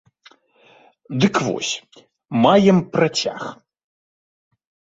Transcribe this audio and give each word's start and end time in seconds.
Дык 1.25 1.35
вось, 1.47 1.73
маем 2.47 2.77
працяг. 2.97 3.41